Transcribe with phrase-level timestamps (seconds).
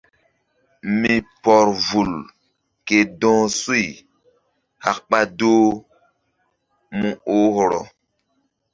[1.01, 1.13] Mi
[1.43, 2.11] pɔr vul
[2.87, 3.85] ke dɔh suy
[4.83, 5.65] hak ɓa doh
[6.97, 7.81] mu oh hɔrɔ.